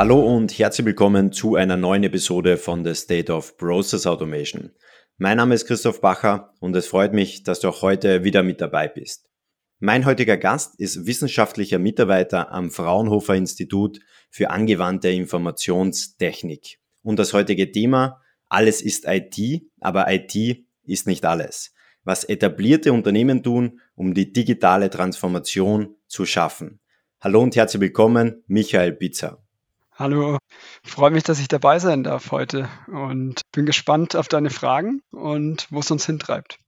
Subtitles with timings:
[0.00, 4.70] Hallo und herzlich willkommen zu einer neuen Episode von The State of Process Automation.
[5.18, 8.62] Mein Name ist Christoph Bacher und es freut mich, dass du auch heute wieder mit
[8.62, 9.28] dabei bist.
[9.78, 14.00] Mein heutiger Gast ist wissenschaftlicher Mitarbeiter am Fraunhofer Institut
[14.30, 16.78] für angewandte Informationstechnik.
[17.02, 21.74] Und das heutige Thema, alles ist IT, aber IT ist nicht alles.
[22.04, 26.80] Was etablierte Unternehmen tun, um die digitale Transformation zu schaffen.
[27.20, 29.44] Hallo und herzlich willkommen, Michael Pizza.
[30.00, 30.38] Hallo,
[30.82, 35.66] freue mich, dass ich dabei sein darf heute und bin gespannt auf deine Fragen und
[35.68, 36.58] wo es uns hintreibt.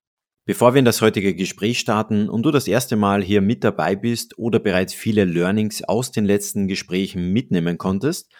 [0.44, 3.96] Bevor wir in das heutige Gespräch starten und du das erste Mal hier mit dabei
[3.96, 8.30] bist oder bereits viele Learnings aus den letzten Gesprächen mitnehmen konntest,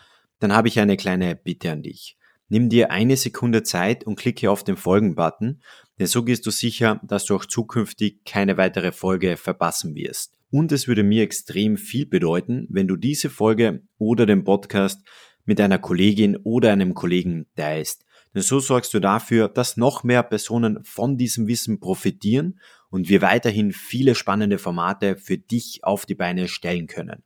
[0.41, 2.19] dann habe ich eine kleine Bitte an dich.
[2.50, 5.62] Nimm dir eine Sekunde Zeit und klicke auf den Folgen-Button,
[5.98, 10.36] denn so gehst du sicher, dass du auch zukünftig keine weitere Folge verpassen wirst.
[10.52, 15.03] Und es würde mir extrem viel bedeuten, wenn du diese Folge oder den Podcast
[15.47, 18.05] mit einer Kollegin oder einem Kollegen teilst.
[18.34, 23.22] Denn so sorgst du dafür, dass noch mehr Personen von diesem Wissen profitieren und wir
[23.22, 27.22] weiterhin viele spannende Formate für dich auf die Beine stellen können.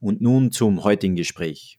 [0.00, 1.78] Und nun zum heutigen Gespräch.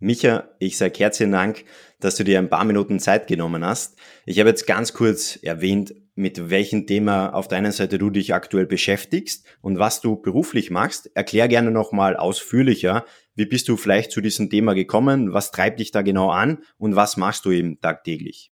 [0.00, 1.64] Micha, ich sage herzlichen Dank,
[2.00, 3.96] dass du dir ein paar Minuten Zeit genommen hast.
[4.24, 8.66] Ich habe jetzt ganz kurz erwähnt, mit welchem Thema auf deiner Seite du dich aktuell
[8.66, 11.10] beschäftigst und was du beruflich machst.
[11.14, 15.92] Erklär gerne nochmal ausführlicher, wie bist du vielleicht zu diesem Thema gekommen, was treibt dich
[15.92, 18.50] da genau an und was machst du eben tagtäglich?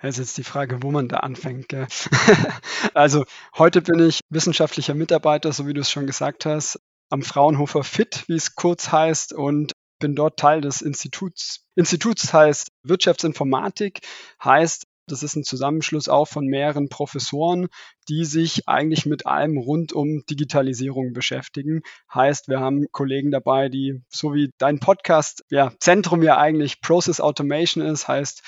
[0.00, 1.68] Das ist jetzt die Frage, wo man da anfängt.
[1.68, 1.86] Gell?
[2.94, 3.24] also
[3.56, 8.24] heute bin ich wissenschaftlicher Mitarbeiter, so wie du es schon gesagt hast, am Fraunhofer FIT,
[8.26, 11.66] wie es kurz heißt, und bin dort Teil des Instituts.
[11.76, 14.00] Instituts heißt Wirtschaftsinformatik,
[14.42, 17.68] heißt das ist ein Zusammenschluss auch von mehreren Professoren,
[18.08, 21.82] die sich eigentlich mit allem rund um Digitalisierung beschäftigen.
[22.12, 27.20] Heißt, wir haben Kollegen dabei, die, so wie dein Podcast, ja, Zentrum ja eigentlich Process
[27.20, 28.42] Automation ist, heißt,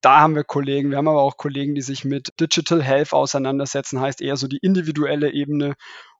[0.00, 4.00] da haben wir Kollegen, wir haben aber auch Kollegen, die sich mit Digital Health auseinandersetzen,
[4.00, 5.74] heißt eher so die individuelle Ebene.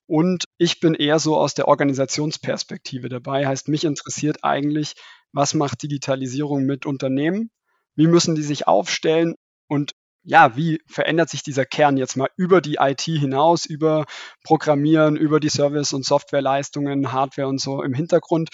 [0.07, 4.95] Und ich bin eher so aus der Organisationsperspektive dabei, heißt, mich interessiert eigentlich,
[5.33, 7.51] was macht Digitalisierung mit Unternehmen?
[7.95, 9.37] Wie müssen die sich aufstellen?
[9.69, 14.07] Und ja, wie verändert sich dieser Kern jetzt mal über die IT hinaus, über
[14.43, 18.51] Programmieren, über die Service- und Softwareleistungen, Hardware und so im Hintergrund?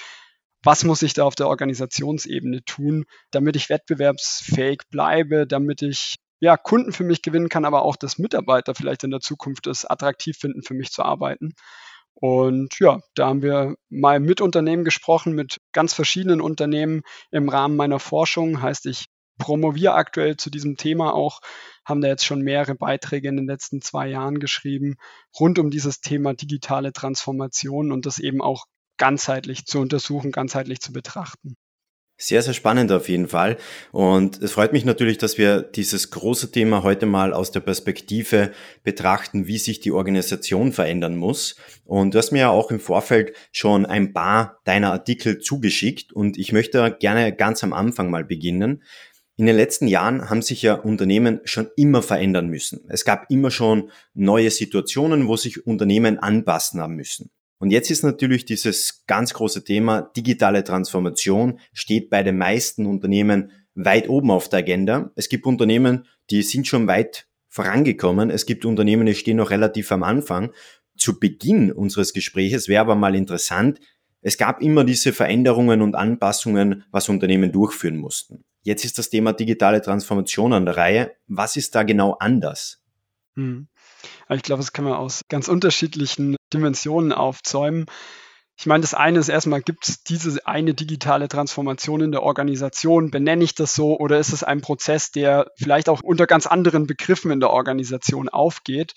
[0.63, 6.57] Was muss ich da auf der Organisationsebene tun, damit ich wettbewerbsfähig bleibe, damit ich ja,
[6.57, 10.37] Kunden für mich gewinnen kann, aber auch das Mitarbeiter vielleicht in der Zukunft es attraktiv
[10.37, 11.55] finden, für mich zu arbeiten.
[12.15, 17.77] Und ja, da haben wir mal mit Unternehmen gesprochen, mit ganz verschiedenen Unternehmen im Rahmen
[17.77, 18.61] meiner Forschung.
[18.61, 19.07] Heißt, ich
[19.39, 21.41] promoviere aktuell zu diesem Thema auch,
[21.85, 24.97] haben da jetzt schon mehrere Beiträge in den letzten zwei Jahren geschrieben,
[25.39, 28.67] rund um dieses Thema digitale Transformation und das eben auch
[28.99, 31.57] ganzheitlich zu untersuchen, ganzheitlich zu betrachten.
[32.19, 33.57] Sehr, sehr spannend auf jeden Fall.
[33.91, 38.53] Und es freut mich natürlich, dass wir dieses große Thema heute mal aus der Perspektive
[38.85, 41.57] betrachten, wie sich die Organisation verändern muss.
[41.85, 46.39] Und du hast mir ja auch im Vorfeld schon ein paar deiner Artikel zugeschickt und
[46.39, 48.85] ich möchte gerne ganz am Anfang mal beginnen.
[49.43, 52.85] In den letzten Jahren haben sich ja Unternehmen schon immer verändern müssen.
[52.87, 57.33] Es gab immer schon neue Situationen, wo sich Unternehmen anpassen haben müssen.
[57.59, 63.51] Und jetzt ist natürlich dieses ganz große Thema digitale Transformation steht bei den meisten Unternehmen
[63.75, 65.11] weit oben auf der Agenda.
[65.17, 68.31] Es gibt Unternehmen, die sind schon weit vorangekommen.
[68.31, 70.53] Es gibt Unternehmen, die stehen noch relativ am Anfang.
[70.97, 73.81] Zu Beginn unseres Gespräches wäre aber mal interessant,
[74.21, 78.45] es gab immer diese Veränderungen und Anpassungen, was Unternehmen durchführen mussten.
[78.63, 81.13] Jetzt ist das Thema digitale Transformation an der Reihe.
[81.27, 82.83] Was ist da genau anders?
[83.35, 83.69] Hm.
[84.29, 87.87] Ich glaube, das kann man aus ganz unterschiedlichen Dimensionen aufzäumen.
[88.59, 93.11] Ich meine, das eine ist erstmal, gibt es diese eine digitale Transformation in der Organisation?
[93.11, 96.87] Benenne ich das so oder ist es ein Prozess, der vielleicht auch unter ganz anderen
[96.87, 98.95] Begriffen in der Organisation aufgeht?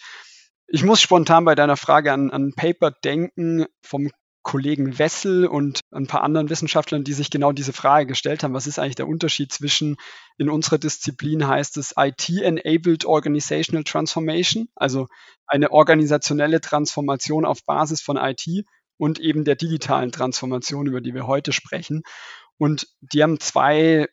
[0.67, 4.11] Ich muss spontan bei deiner Frage an, an Paper denken vom
[4.45, 8.53] Kollegen Wessel und ein paar anderen Wissenschaftlern, die sich genau diese Frage gestellt haben.
[8.53, 9.97] Was ist eigentlich der Unterschied zwischen,
[10.37, 15.07] in unserer Disziplin heißt es IT-Enabled Organizational Transformation, also
[15.47, 18.45] eine organisationelle Transformation auf Basis von IT
[18.97, 22.03] und eben der digitalen Transformation, über die wir heute sprechen.
[22.59, 24.07] Und die haben zwei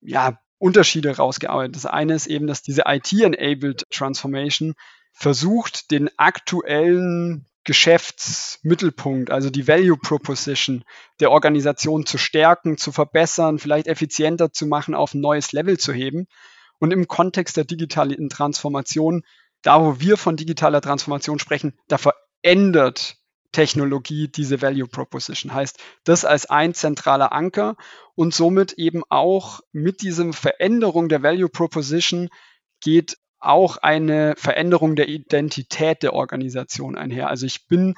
[0.00, 1.76] ja, Unterschiede rausgearbeitet.
[1.76, 4.74] Das eine ist eben, dass diese IT-Enabled Transformation
[5.12, 10.84] versucht, den aktuellen Geschäftsmittelpunkt, also die Value Proposition
[11.20, 15.92] der Organisation zu stärken, zu verbessern, vielleicht effizienter zu machen, auf ein neues Level zu
[15.92, 16.28] heben.
[16.78, 19.24] Und im Kontext der digitalen Transformation,
[19.62, 23.16] da wo wir von digitaler Transformation sprechen, da verändert
[23.50, 25.52] Technologie diese Value Proposition.
[25.52, 27.76] Heißt, das als ein zentraler Anker
[28.14, 32.28] und somit eben auch mit diesem Veränderung der Value Proposition
[32.80, 37.28] geht auch eine Veränderung der Identität der Organisation einher.
[37.28, 37.94] Also ich bin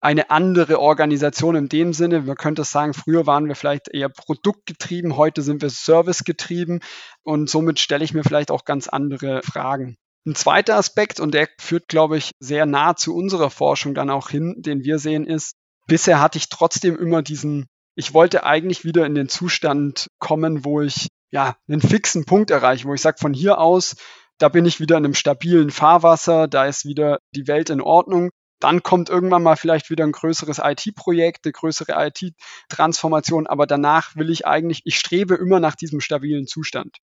[0.00, 2.22] eine andere Organisation in dem Sinne.
[2.22, 6.80] Man könnte sagen, früher waren wir vielleicht eher produktgetrieben, heute sind wir servicegetrieben
[7.22, 9.96] und somit stelle ich mir vielleicht auch ganz andere Fragen.
[10.26, 14.28] Ein zweiter Aspekt, und der führt, glaube ich, sehr nah zu unserer Forschung dann auch
[14.28, 15.54] hin, den wir sehen, ist,
[15.86, 17.66] bisher hatte ich trotzdem immer diesen,
[17.96, 22.86] ich wollte eigentlich wieder in den Zustand kommen, wo ich ja einen fixen Punkt erreiche,
[22.86, 23.96] wo ich sage, von hier aus,
[24.42, 28.30] da bin ich wieder in einem stabilen Fahrwasser, da ist wieder die Welt in Ordnung.
[28.58, 34.30] Dann kommt irgendwann mal vielleicht wieder ein größeres IT-Projekt, eine größere IT-Transformation, aber danach will
[34.30, 36.96] ich eigentlich, ich strebe immer nach diesem stabilen Zustand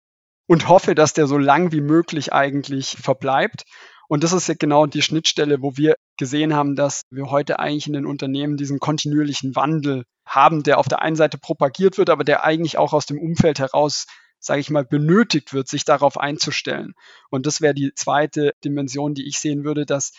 [0.49, 3.63] und hoffe, dass der so lang wie möglich eigentlich verbleibt.
[4.09, 7.87] Und das ist ja genau die Schnittstelle, wo wir gesehen haben, dass wir heute eigentlich
[7.87, 12.25] in den Unternehmen diesen kontinuierlichen Wandel haben, der auf der einen Seite propagiert wird, aber
[12.25, 14.07] der eigentlich auch aus dem Umfeld heraus,
[14.39, 16.95] sage ich mal, benötigt wird, sich darauf einzustellen.
[17.31, 20.13] Und das wäre die zweite Dimension, die ich sehen würde, dass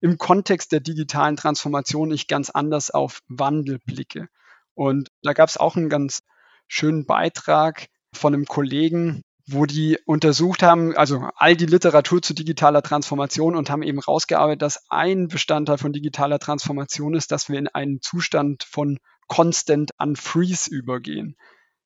[0.00, 4.28] im Kontext der digitalen Transformation ich ganz anders auf Wandel blicke.
[4.74, 6.22] Und da gab es auch einen ganz
[6.66, 12.82] schönen Beitrag von einem Kollegen, wo die untersucht haben, also all die Literatur zu digitaler
[12.82, 17.68] Transformation und haben eben rausgearbeitet, dass ein Bestandteil von digitaler Transformation ist, dass wir in
[17.68, 21.36] einen Zustand von Constant Unfreeze übergehen.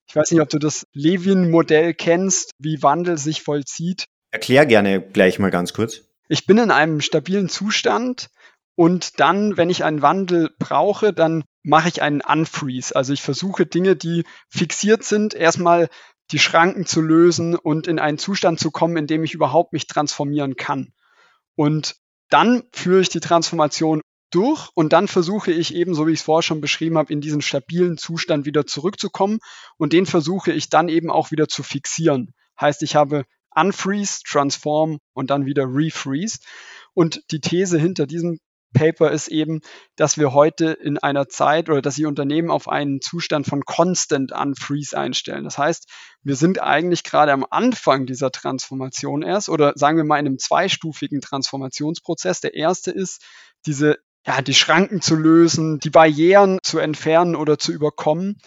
[0.08, 4.06] Ich weiß nicht, ob du das Levin-Modell kennst, wie Wandel sich vollzieht.
[4.30, 6.02] Erklär gerne gleich mal ganz kurz.
[6.28, 8.28] Ich bin in einem stabilen Zustand
[8.74, 12.94] und dann, wenn ich einen Wandel brauche, dann mache ich einen Unfreeze.
[12.94, 15.88] Also ich versuche Dinge, die fixiert sind, erstmal
[16.30, 19.86] die Schranken zu lösen und in einen Zustand zu kommen, in dem ich überhaupt mich
[19.86, 20.92] transformieren kann.
[21.54, 21.96] Und
[22.28, 24.02] dann führe ich die Transformation
[24.36, 27.20] durch und dann versuche ich eben, so wie ich es vorher schon beschrieben habe, in
[27.20, 29.38] diesen stabilen Zustand wieder zurückzukommen
[29.78, 32.34] und den versuche ich dann eben auch wieder zu fixieren.
[32.60, 33.24] Heißt, ich habe
[33.54, 36.40] Unfreeze, Transform und dann wieder Refreeze.
[36.92, 38.38] Und die These hinter diesem
[38.74, 39.60] Paper ist eben,
[39.96, 44.32] dass wir heute in einer Zeit oder dass die Unternehmen auf einen Zustand von Constant
[44.32, 45.44] Unfreeze einstellen.
[45.44, 45.88] Das heißt,
[46.22, 50.38] wir sind eigentlich gerade am Anfang dieser Transformation erst oder sagen wir mal in einem
[50.38, 52.40] zweistufigen Transformationsprozess.
[52.42, 53.24] Der erste ist,
[53.64, 53.96] diese,
[54.26, 58.38] ja, die Schranken zu lösen, die Barrieren zu entfernen oder zu überkommen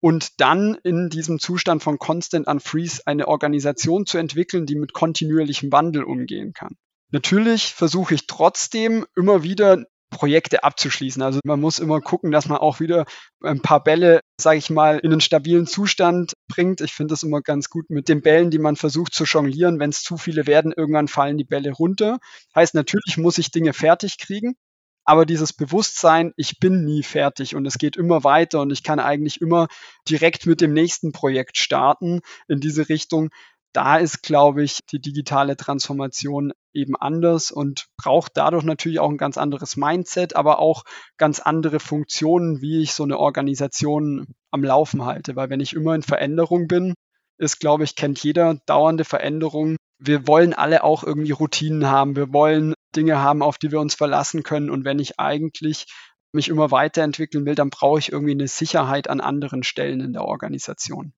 [0.00, 5.70] und dann in diesem Zustand von Constant Unfreeze eine Organisation zu entwickeln, die mit kontinuierlichem
[5.72, 6.76] Wandel umgehen kann.
[7.10, 11.22] Natürlich versuche ich trotzdem immer wieder Projekte abzuschließen.
[11.22, 13.04] Also man muss immer gucken, dass man auch wieder
[13.42, 16.80] ein paar Bälle, sage ich mal, in einen stabilen Zustand bringt.
[16.80, 19.78] Ich finde das immer ganz gut mit den Bällen, die man versucht zu jonglieren.
[19.78, 22.18] Wenn es zu viele werden, irgendwann fallen die Bälle runter.
[22.54, 24.54] Heißt, natürlich muss ich Dinge fertig kriegen
[25.08, 29.00] aber dieses Bewusstsein, ich bin nie fertig und es geht immer weiter und ich kann
[29.00, 29.68] eigentlich immer
[30.06, 33.30] direkt mit dem nächsten Projekt starten in diese Richtung.
[33.72, 39.16] Da ist, glaube ich, die digitale Transformation eben anders und braucht dadurch natürlich auch ein
[39.16, 40.84] ganz anderes Mindset, aber auch
[41.16, 45.36] ganz andere Funktionen, wie ich so eine Organisation am Laufen halte.
[45.36, 46.92] Weil wenn ich immer in Veränderung bin,
[47.38, 49.76] ist, glaube ich, kennt jeder dauernde Veränderung.
[49.98, 52.16] Wir wollen alle auch irgendwie Routinen haben.
[52.16, 54.70] Wir wollen Dinge haben, auf die wir uns verlassen können.
[54.70, 55.86] Und wenn ich eigentlich
[56.32, 60.24] mich immer weiterentwickeln will, dann brauche ich irgendwie eine Sicherheit an anderen Stellen in der
[60.24, 61.12] Organisation.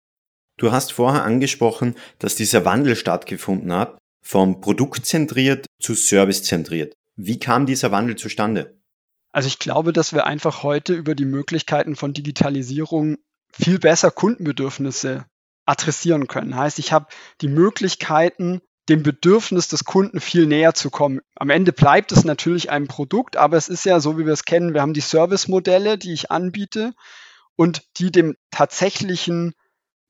[0.56, 6.94] Du hast vorher angesprochen, dass dieser Wandel stattgefunden hat, vom produktzentriert zu servicezentriert.
[7.16, 8.78] Wie kam dieser Wandel zustande?
[9.32, 13.16] Also ich glaube, dass wir einfach heute über die Möglichkeiten von Digitalisierung
[13.52, 15.24] viel besser Kundenbedürfnisse
[15.66, 16.56] adressieren können.
[16.56, 17.06] Heißt, ich habe
[17.40, 21.20] die Möglichkeiten, dem Bedürfnis des Kunden viel näher zu kommen.
[21.36, 24.44] Am Ende bleibt es natürlich ein Produkt, aber es ist ja so, wie wir es
[24.44, 26.92] kennen, wir haben die Servicemodelle, die ich anbiete
[27.56, 29.54] und die dem tatsächlichen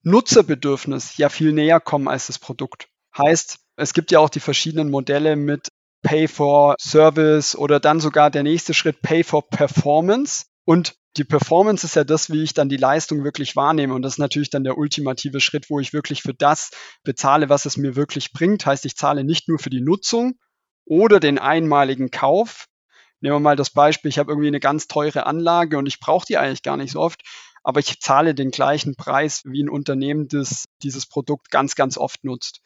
[0.03, 2.89] Nutzerbedürfnis ja viel näher kommen als das Produkt.
[3.17, 5.69] Heißt, es gibt ja auch die verschiedenen Modelle mit
[6.03, 10.47] Pay for Service oder dann sogar der nächste Schritt Pay for Performance.
[10.65, 13.95] Und die Performance ist ja das, wie ich dann die Leistung wirklich wahrnehme.
[13.95, 16.71] Und das ist natürlich dann der ultimative Schritt, wo ich wirklich für das
[17.03, 18.65] bezahle, was es mir wirklich bringt.
[18.67, 20.39] Heißt, ich zahle nicht nur für die Nutzung
[20.85, 22.67] oder den einmaligen Kauf.
[23.21, 26.27] Nehmen wir mal das Beispiel, ich habe irgendwie eine ganz teure Anlage und ich brauche
[26.27, 27.23] die eigentlich gar nicht so oft,
[27.63, 32.25] aber ich zahle den gleichen Preis wie ein Unternehmen, das dieses Produkt ganz, ganz oft
[32.25, 32.63] nutzt.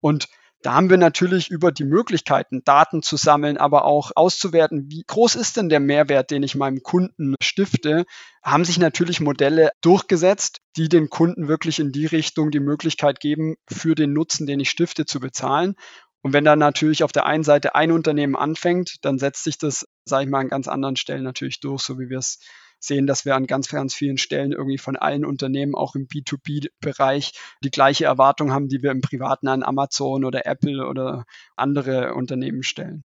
[0.00, 0.28] Und
[0.62, 5.34] da haben wir natürlich über die Möglichkeiten, Daten zu sammeln, aber auch auszuwerten, wie groß
[5.36, 8.04] ist denn der Mehrwert, den ich meinem Kunden stifte,
[8.42, 13.56] haben sich natürlich Modelle durchgesetzt, die den Kunden wirklich in die Richtung die Möglichkeit geben,
[13.70, 15.74] für den Nutzen, den ich stifte, zu bezahlen.
[16.22, 19.86] Und wenn dann natürlich auf der einen Seite ein Unternehmen anfängt, dann setzt sich das
[20.06, 22.38] sage ich mal, an ganz anderen Stellen natürlich durch, so wie wir es
[22.78, 27.32] sehen, dass wir an ganz, ganz vielen Stellen irgendwie von allen Unternehmen, auch im B2B-Bereich,
[27.62, 31.24] die gleiche Erwartung haben, die wir im Privaten an Amazon oder Apple oder
[31.56, 33.04] andere Unternehmen stellen.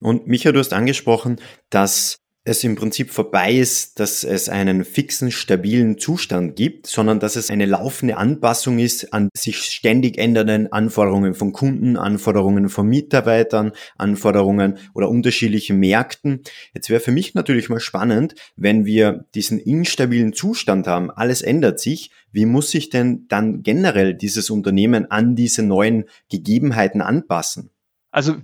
[0.00, 5.30] Und Micha, du hast angesprochen, dass es im Prinzip vorbei ist, dass es einen fixen,
[5.30, 11.34] stabilen Zustand gibt, sondern dass es eine laufende Anpassung ist an sich ständig ändernden Anforderungen
[11.34, 16.40] von Kunden, Anforderungen von Mitarbeitern, Anforderungen oder unterschiedlichen Märkten.
[16.72, 21.78] Jetzt wäre für mich natürlich mal spannend, wenn wir diesen instabilen Zustand haben, alles ändert
[21.78, 27.70] sich, wie muss sich denn dann generell dieses Unternehmen an diese neuen Gegebenheiten anpassen?
[28.12, 28.36] Also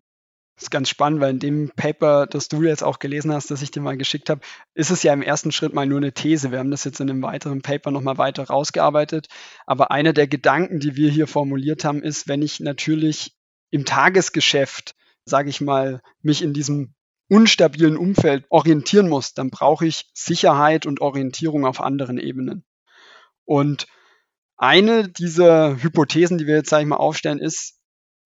[0.57, 3.61] das ist ganz spannend, weil in dem Paper, das du jetzt auch gelesen hast, das
[3.61, 4.41] ich dir mal geschickt habe,
[4.75, 6.51] ist es ja im ersten Schritt mal nur eine These.
[6.51, 9.27] Wir haben das jetzt in einem weiteren Paper nochmal weiter rausgearbeitet.
[9.67, 13.37] Aber einer der Gedanken, die wir hier formuliert haben, ist, wenn ich natürlich
[13.71, 14.95] im Tagesgeschäft,
[15.27, 16.95] sage ich mal, mich in diesem
[17.29, 22.65] unstabilen Umfeld orientieren muss, dann brauche ich Sicherheit und Orientierung auf anderen Ebenen.
[23.45, 23.89] Und
[24.57, 27.79] eine dieser Hypothesen, die wir jetzt, sage ich mal, aufstellen, ist,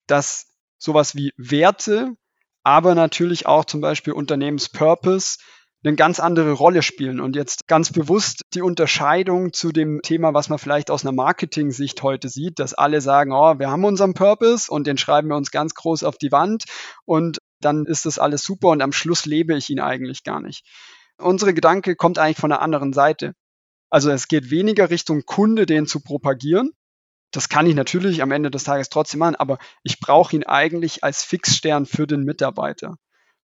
[0.06, 0.46] dass
[0.78, 2.14] sowas wie Werte
[2.62, 5.38] aber natürlich auch zum Beispiel Unternehmenspurpose
[5.82, 7.20] eine ganz andere Rolle spielen.
[7.20, 12.02] Und jetzt ganz bewusst die Unterscheidung zu dem Thema, was man vielleicht aus einer Marketing-Sicht
[12.02, 15.50] heute sieht, dass alle sagen, oh, wir haben unseren Purpose und den schreiben wir uns
[15.50, 16.64] ganz groß auf die Wand
[17.06, 20.66] und dann ist das alles super und am Schluss lebe ich ihn eigentlich gar nicht.
[21.18, 23.34] Unsere Gedanke kommt eigentlich von der anderen Seite.
[23.90, 26.70] Also es geht weniger Richtung Kunde, den zu propagieren,
[27.30, 31.04] das kann ich natürlich am Ende des Tages trotzdem machen, aber ich brauche ihn eigentlich
[31.04, 32.96] als Fixstern für den Mitarbeiter.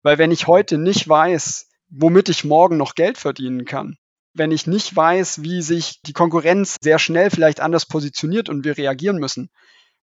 [0.03, 3.97] Weil wenn ich heute nicht weiß, womit ich morgen noch Geld verdienen kann,
[4.35, 8.79] wenn ich nicht weiß, wie sich die Konkurrenz sehr schnell vielleicht anders positioniert und wir
[8.79, 9.51] reagieren müssen,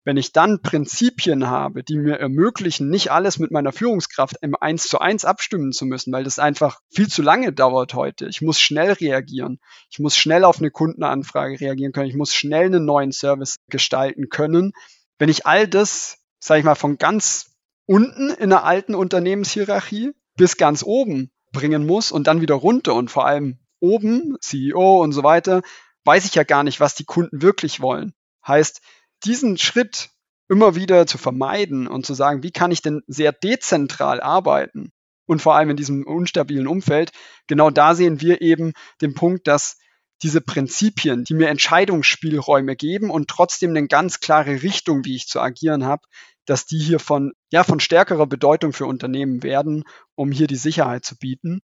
[0.04, 4.88] wenn ich dann Prinzipien habe, die mir ermöglichen, nicht alles mit meiner Führungskraft im Eins
[4.88, 8.26] zu eins abstimmen zu müssen, weil das einfach viel zu lange dauert heute.
[8.28, 9.60] Ich muss schnell reagieren.
[9.90, 12.08] Ich muss schnell auf eine Kundenanfrage reagieren können.
[12.08, 14.72] Ich muss schnell einen neuen Service gestalten können.
[15.18, 17.50] Wenn ich all das, sage ich mal, von ganz
[17.84, 23.10] unten in der alten Unternehmenshierarchie bis ganz oben bringen muss und dann wieder runter und
[23.10, 25.62] vor allem oben, CEO und so weiter,
[26.04, 28.14] weiß ich ja gar nicht, was die Kunden wirklich wollen.
[28.46, 28.80] Heißt,
[29.24, 30.10] diesen Schritt
[30.48, 34.92] immer wieder zu vermeiden und zu sagen, wie kann ich denn sehr dezentral arbeiten
[35.26, 37.12] und vor allem in diesem unstabilen Umfeld,
[37.46, 39.78] genau da sehen wir eben den Punkt, dass
[40.22, 45.40] diese Prinzipien, die mir Entscheidungsspielräume geben und trotzdem eine ganz klare Richtung, wie ich zu
[45.40, 46.02] agieren habe,
[46.46, 49.84] dass die hier von, ja, von stärkerer Bedeutung für Unternehmen werden,
[50.16, 51.60] um hier die Sicherheit zu bieten.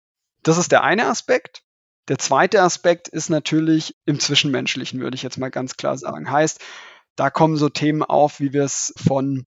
[0.43, 1.63] Das ist der eine Aspekt.
[2.09, 6.29] Der zweite Aspekt ist natürlich im Zwischenmenschlichen, würde ich jetzt mal ganz klar sagen.
[6.29, 6.59] Heißt,
[7.15, 9.45] da kommen so Themen auf, wie wir es von,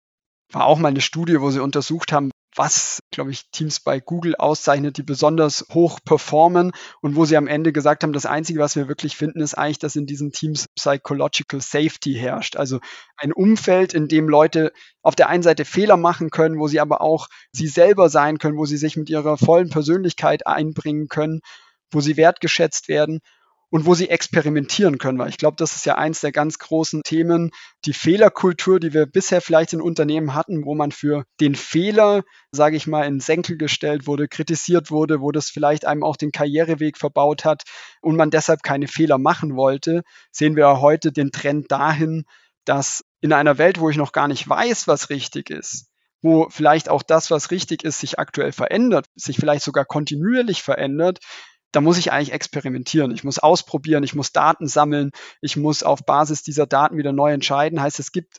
[0.52, 4.36] war auch mal eine Studie, wo sie untersucht haben, was, glaube ich, Teams bei Google
[4.36, 8.76] auszeichnet, die besonders hoch performen und wo sie am Ende gesagt haben, das Einzige, was
[8.76, 12.56] wir wirklich finden, ist eigentlich, dass in diesen Teams Psychological Safety herrscht.
[12.56, 12.80] Also
[13.18, 17.02] ein Umfeld, in dem Leute auf der einen Seite Fehler machen können, wo sie aber
[17.02, 21.42] auch sie selber sein können, wo sie sich mit ihrer vollen Persönlichkeit einbringen können,
[21.92, 23.20] wo sie wertgeschätzt werden
[23.76, 27.02] und wo sie experimentieren können, weil ich glaube, das ist ja eins der ganz großen
[27.04, 27.52] Themen,
[27.84, 32.78] die Fehlerkultur, die wir bisher vielleicht in Unternehmen hatten, wo man für den Fehler, sage
[32.78, 36.98] ich mal, in Senkel gestellt wurde, kritisiert wurde, wo das vielleicht einem auch den Karriereweg
[36.98, 37.64] verbaut hat
[38.00, 42.24] und man deshalb keine Fehler machen wollte, sehen wir heute den Trend dahin,
[42.64, 45.90] dass in einer Welt, wo ich noch gar nicht weiß, was richtig ist,
[46.22, 51.20] wo vielleicht auch das, was richtig ist, sich aktuell verändert, sich vielleicht sogar kontinuierlich verändert,
[51.76, 53.12] da muss ich eigentlich experimentieren.
[53.12, 57.34] Ich muss ausprobieren, ich muss Daten sammeln, ich muss auf Basis dieser Daten wieder neu
[57.34, 57.82] entscheiden.
[57.82, 58.38] Heißt, es gibt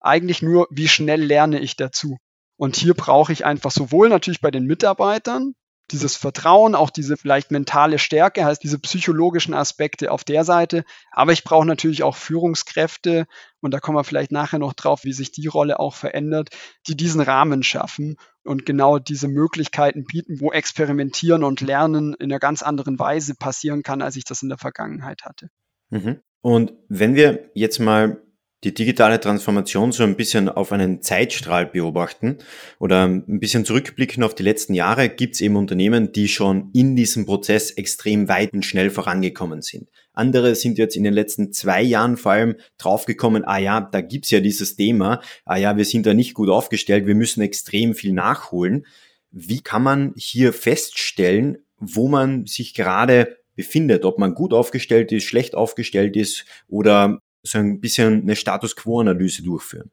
[0.00, 2.16] eigentlich nur, wie schnell lerne ich dazu.
[2.56, 5.54] Und hier brauche ich einfach sowohl natürlich bei den Mitarbeitern
[5.92, 10.84] dieses Vertrauen, auch diese vielleicht mentale Stärke, heißt diese psychologischen Aspekte auf der Seite.
[11.10, 13.26] Aber ich brauche natürlich auch Führungskräfte,
[13.60, 16.50] und da kommen wir vielleicht nachher noch drauf, wie sich die Rolle auch verändert,
[16.86, 22.38] die diesen Rahmen schaffen und genau diese Möglichkeiten bieten, wo Experimentieren und Lernen in einer
[22.38, 25.50] ganz anderen Weise passieren kann, als ich das in der Vergangenheit hatte.
[25.90, 26.20] Mhm.
[26.40, 28.22] Und wenn wir jetzt mal
[28.62, 32.38] die digitale Transformation so ein bisschen auf einen Zeitstrahl beobachten
[32.78, 36.94] oder ein bisschen zurückblicken auf die letzten Jahre, gibt es eben Unternehmen, die schon in
[36.94, 39.88] diesem Prozess extrem weit und schnell vorangekommen sind.
[40.12, 44.30] Andere sind jetzt in den letzten zwei Jahren vor allem draufgekommen, ah ja, da gibt's
[44.30, 48.12] ja dieses Thema, ah ja, wir sind da nicht gut aufgestellt, wir müssen extrem viel
[48.12, 48.84] nachholen.
[49.30, 55.24] Wie kann man hier feststellen, wo man sich gerade befindet, ob man gut aufgestellt ist,
[55.24, 59.90] schlecht aufgestellt ist oder so ein bisschen eine Status Quo-Analyse durchführen?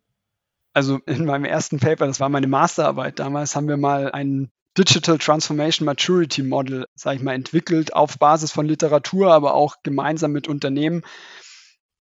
[0.74, 5.18] Also in meinem ersten Paper, das war meine Masterarbeit damals, haben wir mal einen Digital
[5.18, 10.48] Transformation Maturity Model, sage ich mal, entwickelt auf Basis von Literatur, aber auch gemeinsam mit
[10.48, 11.01] Unternehmen.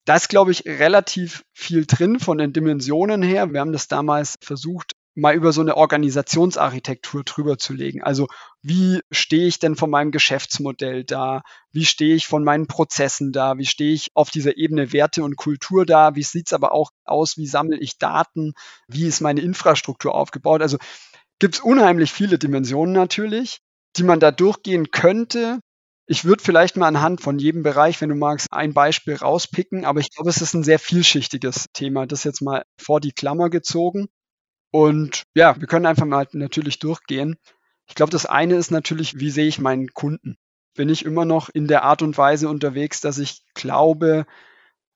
[0.05, 3.53] Da ist, glaube ich, relativ viel drin von den Dimensionen her.
[3.53, 8.03] Wir haben das damals versucht, mal über so eine Organisationsarchitektur drüber zu legen.
[8.03, 8.29] Also
[8.63, 11.43] wie stehe ich denn von meinem Geschäftsmodell da?
[11.73, 13.57] Wie stehe ich von meinen Prozessen da?
[13.59, 16.15] Wie stehe ich auf dieser Ebene Werte und Kultur da?
[16.15, 17.37] Wie sieht es aber auch aus?
[17.39, 18.53] Wie sammle ich Daten?
[18.89, 20.61] Wie ist meine Infrastruktur aufgebaut?
[20.61, 20.77] Also
[21.39, 23.61] gibt es unheimlich viele Dimensionen natürlich,
[23.97, 25.61] die man da durchgehen könnte.
[26.07, 30.01] Ich würde vielleicht mal anhand von jedem Bereich, wenn du magst, ein Beispiel rauspicken, aber
[30.01, 32.07] ich glaube, es ist ein sehr vielschichtiges Thema.
[32.07, 34.09] Das jetzt mal vor die Klammer gezogen.
[34.71, 37.37] Und ja, wir können einfach mal natürlich durchgehen.
[37.89, 40.37] Ich glaube, das eine ist natürlich, wie sehe ich meinen Kunden?
[40.75, 44.27] Bin ich immer noch in der Art und Weise unterwegs, dass ich glaube,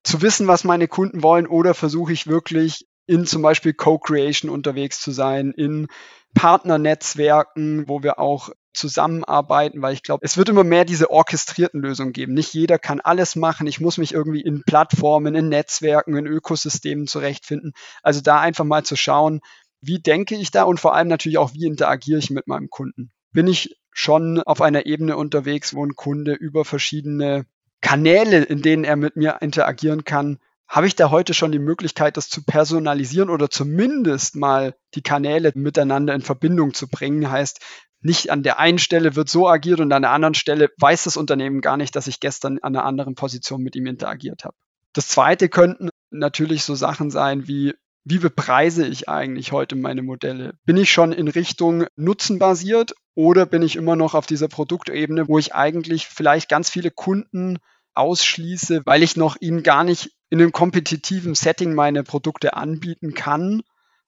[0.03, 5.01] zu wissen, was meine Kunden wollen, oder versuche ich wirklich in zum Beispiel Co-Creation unterwegs
[5.01, 5.89] zu sein, in
[6.35, 12.13] Partnernetzwerken, wo wir auch zusammenarbeiten, weil ich glaube, es wird immer mehr diese orchestrierten Lösungen
[12.13, 12.35] geben.
[12.35, 13.67] Nicht jeder kann alles machen.
[13.67, 17.73] Ich muss mich irgendwie in Plattformen, in Netzwerken, in Ökosystemen zurechtfinden.
[18.03, 19.41] Also da einfach mal zu schauen,
[19.81, 23.11] wie denke ich da und vor allem natürlich auch, wie interagiere ich mit meinem Kunden.
[23.33, 27.47] Bin ich schon auf einer Ebene unterwegs, wo ein Kunde über verschiedene
[27.81, 30.39] Kanäle, in denen er mit mir interagieren kann,
[30.71, 35.51] habe ich da heute schon die Möglichkeit, das zu personalisieren oder zumindest mal die Kanäle
[35.57, 37.29] miteinander in Verbindung zu bringen?
[37.29, 37.59] Heißt,
[38.03, 41.17] nicht an der einen Stelle wird so agiert und an der anderen Stelle weiß das
[41.17, 44.55] Unternehmen gar nicht, dass ich gestern an einer anderen Position mit ihm interagiert habe.
[44.93, 47.75] Das zweite könnten natürlich so Sachen sein wie,
[48.05, 50.55] wie bepreise ich eigentlich heute meine Modelle?
[50.65, 55.37] Bin ich schon in Richtung nutzenbasiert oder bin ich immer noch auf dieser Produktebene, wo
[55.37, 57.59] ich eigentlich vielleicht ganz viele Kunden
[57.95, 63.63] ausschließe, weil ich noch ihnen gar nicht in einem kompetitiven Setting meine Produkte anbieten kann,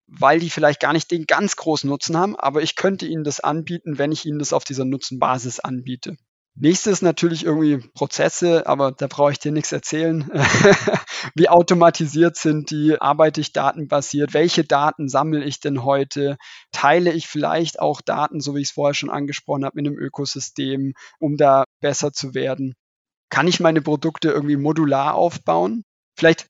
[0.06, 3.40] weil die vielleicht gar nicht den ganz großen Nutzen haben, aber ich könnte ihnen das
[3.40, 6.16] anbieten, wenn ich ihnen das auf dieser Nutzenbasis anbiete.
[6.54, 10.30] Nächstes natürlich irgendwie Prozesse, aber da brauche ich dir nichts erzählen.
[11.34, 13.00] Wie automatisiert sind die?
[13.00, 14.34] Arbeite ich datenbasiert?
[14.34, 16.36] Welche Daten sammle ich denn heute?
[16.70, 19.98] Teile ich vielleicht auch Daten, so wie ich es vorher schon angesprochen habe, in einem
[19.98, 22.74] Ökosystem, um da besser zu werden?
[23.30, 25.84] Kann ich meine Produkte irgendwie modular aufbauen?
[26.22, 26.46] Vielleicht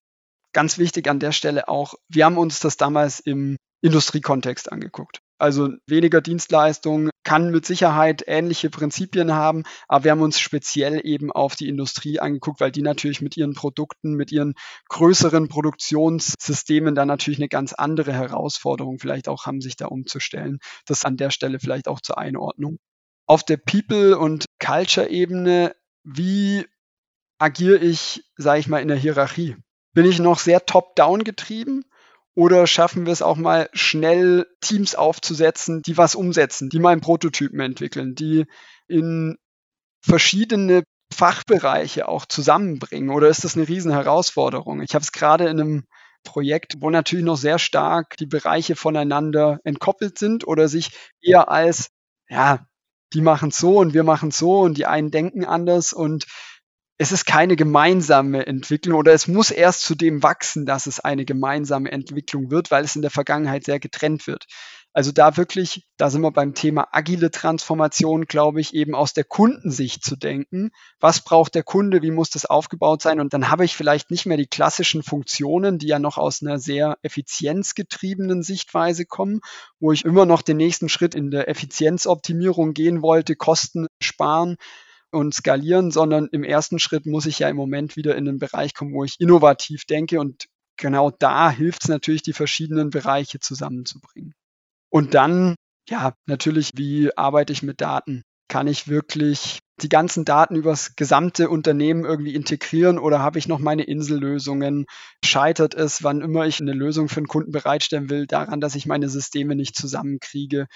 [0.52, 5.20] ganz wichtig an der Stelle auch, wir haben uns das damals im Industriekontext angeguckt.
[5.38, 11.32] Also weniger Dienstleistung kann mit Sicherheit ähnliche Prinzipien haben, aber wir haben uns speziell eben
[11.32, 14.56] auf die Industrie angeguckt, weil die natürlich mit ihren Produkten, mit ihren
[14.90, 20.58] größeren Produktionssystemen dann natürlich eine ganz andere Herausforderung vielleicht auch haben, sich da umzustellen.
[20.84, 22.76] Das an der Stelle vielleicht auch zur Einordnung.
[23.26, 26.66] Auf der People- und Culture-Ebene, wie
[27.42, 29.56] agiere ich, sage ich mal, in der Hierarchie?
[29.94, 31.84] Bin ich noch sehr top-down getrieben?
[32.34, 37.02] Oder schaffen wir es auch mal schnell Teams aufzusetzen, die was umsetzen, die mal einen
[37.02, 38.46] Prototypen entwickeln, die
[38.88, 39.36] in
[40.02, 43.10] verschiedene Fachbereiche auch zusammenbringen?
[43.10, 44.80] Oder ist das eine Riesenherausforderung?
[44.80, 45.84] Ich habe es gerade in einem
[46.24, 51.88] Projekt, wo natürlich noch sehr stark die Bereiche voneinander entkoppelt sind oder sich eher als,
[52.28, 52.64] ja,
[53.12, 56.24] die machen so und wir machen so und die einen denken anders und
[57.02, 61.24] es ist keine gemeinsame Entwicklung oder es muss erst zu dem wachsen, dass es eine
[61.24, 64.46] gemeinsame Entwicklung wird, weil es in der Vergangenheit sehr getrennt wird.
[64.92, 69.24] Also da wirklich, da sind wir beim Thema agile Transformation, glaube ich, eben aus der
[69.24, 70.70] Kundensicht zu denken.
[71.00, 72.02] Was braucht der Kunde?
[72.02, 73.18] Wie muss das aufgebaut sein?
[73.18, 76.60] Und dann habe ich vielleicht nicht mehr die klassischen Funktionen, die ja noch aus einer
[76.60, 79.40] sehr effizienzgetriebenen Sichtweise kommen,
[79.80, 84.56] wo ich immer noch den nächsten Schritt in der Effizienzoptimierung gehen wollte, Kosten sparen
[85.12, 88.74] und skalieren, sondern im ersten Schritt muss ich ja im Moment wieder in einen Bereich
[88.74, 90.46] kommen, wo ich innovativ denke und
[90.76, 94.34] genau da hilft es natürlich, die verschiedenen Bereiche zusammenzubringen.
[94.90, 95.54] Und dann,
[95.88, 98.22] ja, natürlich, wie arbeite ich mit Daten?
[98.48, 103.58] Kann ich wirklich die ganzen Daten übers gesamte Unternehmen irgendwie integrieren oder habe ich noch
[103.58, 104.86] meine Insellösungen?
[105.24, 108.86] Scheitert es, wann immer ich eine Lösung für einen Kunden bereitstellen will, daran, dass ich
[108.86, 110.66] meine Systeme nicht zusammenkriege?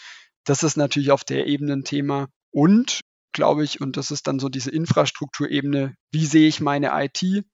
[0.45, 2.29] Das ist natürlich auf der Ebene ein Thema.
[2.51, 3.01] Und
[3.37, 3.81] glaube ich.
[3.81, 5.95] Und das ist dann so diese Infrastrukturebene.
[6.11, 7.45] Wie sehe ich meine IT?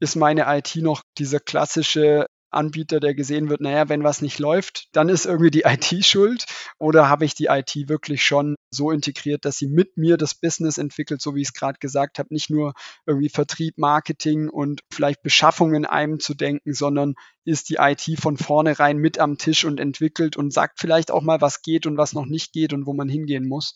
[0.00, 4.88] Ist meine IT noch dieser klassische Anbieter, der gesehen wird, naja, wenn was nicht läuft,
[4.92, 6.46] dann ist irgendwie die IT schuld?
[6.78, 10.78] Oder habe ich die IT wirklich schon so integriert, dass sie mit mir das Business
[10.78, 12.72] entwickelt, so wie ich es gerade gesagt habe, nicht nur
[13.06, 18.36] irgendwie Vertrieb, Marketing und vielleicht Beschaffung in einem zu denken, sondern ist die IT von
[18.36, 22.12] vornherein mit am Tisch und entwickelt und sagt vielleicht auch mal, was geht und was
[22.12, 23.74] noch nicht geht und wo man hingehen muss.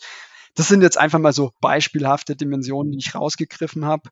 [0.55, 4.11] Das sind jetzt einfach mal so beispielhafte Dimensionen, die ich rausgegriffen habe.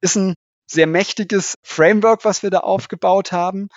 [0.00, 0.34] Ist ein
[0.66, 3.68] sehr mächtiges Framework, was wir da aufgebaut haben.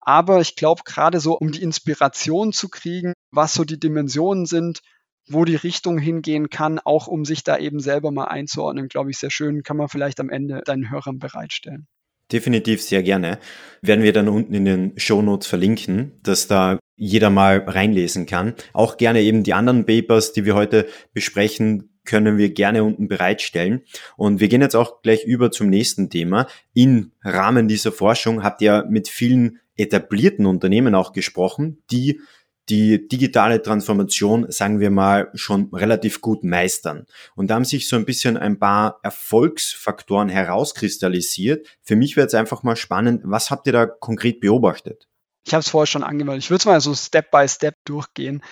[0.00, 4.80] Aber ich glaube, gerade so, um die Inspiration zu kriegen, was so die Dimensionen sind,
[5.28, 9.18] wo die Richtung hingehen kann, auch um sich da eben selber mal einzuordnen, glaube ich,
[9.18, 11.88] sehr schön, kann man vielleicht am Ende deinen Hörern bereitstellen.
[12.32, 13.38] Definitiv sehr gerne.
[13.82, 18.54] Werden wir dann unten in den Show Notes verlinken, dass da jeder mal reinlesen kann.
[18.72, 23.82] Auch gerne eben die anderen Papers, die wir heute besprechen, können wir gerne unten bereitstellen.
[24.16, 26.46] Und wir gehen jetzt auch gleich über zum nächsten Thema.
[26.74, 32.20] Im Rahmen dieser Forschung habt ihr mit vielen etablierten Unternehmen auch gesprochen, die
[32.68, 37.06] die digitale Transformation, sagen wir mal, schon relativ gut meistern.
[37.34, 41.66] Und da haben sich so ein bisschen ein paar Erfolgsfaktoren herauskristallisiert.
[41.82, 45.08] Für mich wäre jetzt einfach mal spannend, was habt ihr da konkret beobachtet?
[45.46, 46.44] Ich habe es vorher schon angemeldet.
[46.44, 48.42] Ich würde es mal so Step by Step durchgehen.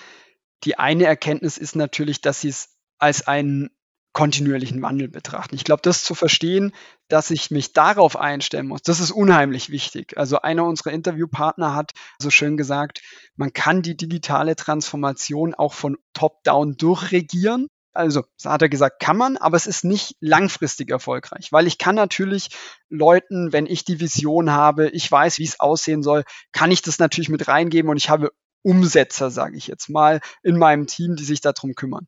[0.63, 3.71] Die eine Erkenntnis ist natürlich, dass sie es als einen
[4.13, 5.55] kontinuierlichen Wandel betrachten.
[5.55, 6.71] Ich glaube, das zu verstehen,
[7.07, 10.17] dass ich mich darauf einstellen muss, das ist unheimlich wichtig.
[10.17, 13.01] Also einer unserer Interviewpartner hat so schön gesagt,
[13.35, 17.67] man kann die digitale Transformation auch von top-down durchregieren.
[17.95, 21.77] Also, so hat er gesagt, kann man, aber es ist nicht langfristig erfolgreich, weil ich
[21.77, 22.49] kann natürlich
[22.89, 26.23] Leuten, wenn ich die Vision habe, ich weiß, wie es aussehen soll,
[26.53, 28.31] kann ich das natürlich mit reingeben und ich habe
[28.63, 32.07] Umsetzer, sage ich jetzt mal, in meinem Team, die sich darum kümmern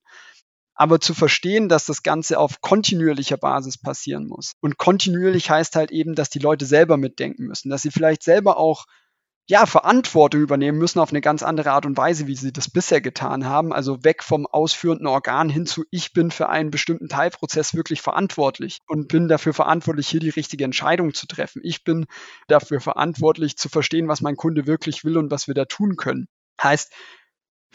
[0.75, 4.53] aber zu verstehen, dass das Ganze auf kontinuierlicher Basis passieren muss.
[4.61, 8.57] Und kontinuierlich heißt halt eben, dass die Leute selber mitdenken müssen, dass sie vielleicht selber
[8.57, 8.85] auch
[9.47, 12.99] ja, Verantwortung übernehmen müssen auf eine ganz andere Art und Weise, wie sie das bisher
[12.99, 13.73] getan haben.
[13.73, 18.79] Also weg vom ausführenden Organ hin zu, ich bin für einen bestimmten Teilprozess wirklich verantwortlich
[18.87, 21.61] und bin dafür verantwortlich, hier die richtige Entscheidung zu treffen.
[21.63, 22.07] Ich bin
[22.47, 26.27] dafür verantwortlich, zu verstehen, was mein Kunde wirklich will und was wir da tun können.
[26.61, 26.91] Heißt,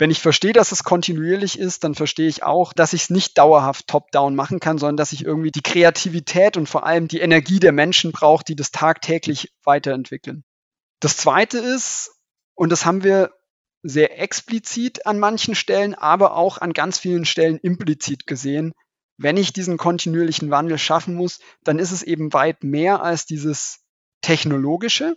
[0.00, 3.36] wenn ich verstehe, dass es kontinuierlich ist, dann verstehe ich auch, dass ich es nicht
[3.36, 7.60] dauerhaft top-down machen kann, sondern dass ich irgendwie die Kreativität und vor allem die Energie
[7.60, 10.42] der Menschen brauche, die das tagtäglich weiterentwickeln.
[11.00, 12.12] Das Zweite ist,
[12.54, 13.30] und das haben wir
[13.82, 18.72] sehr explizit an manchen Stellen, aber auch an ganz vielen Stellen implizit gesehen,
[19.18, 23.80] wenn ich diesen kontinuierlichen Wandel schaffen muss, dann ist es eben weit mehr als dieses
[24.22, 25.14] technologische,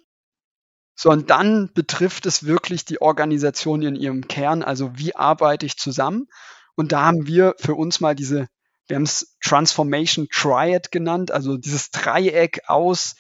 [0.96, 6.28] sondern dann betrifft es wirklich die Organisation in ihrem Kern, also wie arbeite ich zusammen.
[6.76, 8.48] Und da haben wir für uns mal diese,
[8.88, 13.16] wir haben es Transformation Triad genannt, also dieses Dreieck aus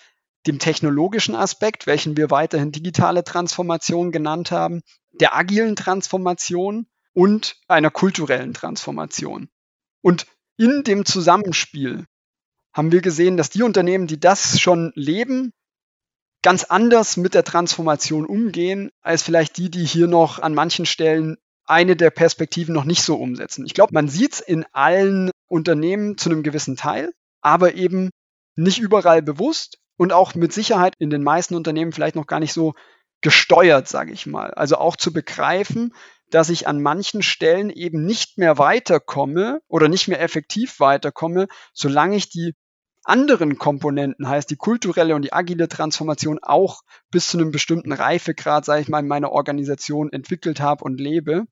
[0.46, 4.82] dem technologischen Aspekt, welchen wir weiterhin digitale Transformation genannt haben,
[5.14, 9.50] der agilen Transformation und einer kulturellen Transformation.
[10.02, 10.26] Und
[10.58, 12.06] in dem Zusammenspiel
[12.74, 15.54] haben wir gesehen, dass die Unternehmen, die das schon leben,
[16.43, 21.38] ganz anders mit der Transformation umgehen, als vielleicht die, die hier noch an manchen Stellen
[21.65, 23.65] eine der Perspektiven noch nicht so umsetzen.
[23.65, 28.10] Ich glaube, man sieht es in allen Unternehmen zu einem gewissen Teil, aber eben
[28.56, 32.53] nicht überall bewusst und auch mit Sicherheit in den meisten Unternehmen vielleicht noch gar nicht
[32.53, 32.73] so
[33.21, 34.53] gesteuert, sage ich mal.
[34.53, 35.93] Also auch zu begreifen,
[36.29, 42.17] dass ich an manchen Stellen eben nicht mehr weiterkomme oder nicht mehr effektiv weiterkomme, solange
[42.17, 42.53] ich die
[43.04, 48.66] anderen Komponenten, heißt die kulturelle und die agile Transformation auch bis zu einem bestimmten Reifegrad,
[48.66, 51.46] sage ich mal, in meiner Organisation entwickelt habe und lebe.